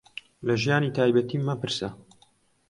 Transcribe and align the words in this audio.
لە 0.47 0.55
ژیانی 0.63 0.95
تایبەتیم 0.97 1.43
مەپرسە. 1.49 1.89